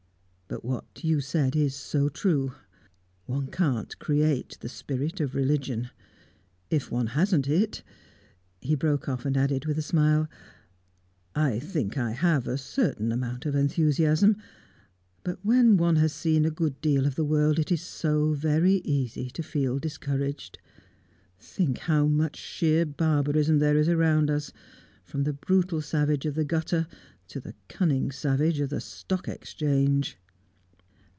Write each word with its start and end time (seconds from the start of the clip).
"But 0.53 0.65
what 0.65 1.01
you 1.05 1.21
said 1.21 1.55
is 1.55 1.73
so 1.73 2.09
true 2.09 2.51
one 3.25 3.47
can't 3.47 3.97
create 3.99 4.57
the 4.59 4.67
spirit 4.67 5.21
of 5.21 5.33
religion. 5.33 5.89
If 6.69 6.91
one 6.91 7.07
hasn't 7.07 7.47
it" 7.47 7.83
He 8.61 8.75
broke 8.75 9.07
off, 9.07 9.25
and 9.25 9.37
added 9.37 9.63
with 9.65 9.77
a 9.77 9.81
smile, 9.81 10.27
"I 11.33 11.57
think 11.59 11.97
I 11.97 12.11
have 12.11 12.49
a 12.49 12.57
certain 12.57 13.13
amount 13.13 13.45
of 13.45 13.55
enthusiasm. 13.55 14.35
But 15.23 15.39
when 15.41 15.77
one 15.77 15.95
has 15.95 16.11
seen 16.11 16.43
a 16.43 16.51
good 16.51 16.81
deal 16.81 17.05
of 17.05 17.15
the 17.15 17.23
world, 17.23 17.57
it's 17.57 17.81
so 17.81 18.33
very 18.33 18.81
easy 18.83 19.29
to 19.29 19.41
feel 19.43 19.79
discouraged. 19.79 20.59
Think 21.39 21.77
how 21.77 22.07
much 22.07 22.35
sheer 22.35 22.85
barbarism 22.85 23.59
there 23.59 23.77
is 23.77 23.87
around 23.87 24.29
us, 24.29 24.51
from 25.05 25.23
the 25.23 25.31
brutal 25.31 25.81
savage 25.81 26.25
of 26.25 26.35
the 26.35 26.43
gutter 26.43 26.87
to 27.29 27.39
the 27.39 27.55
cunning 27.69 28.11
savage 28.11 28.59
of 28.59 28.69
the 28.69 28.81
Stock 28.81 29.29
Exchange!" 29.29 30.17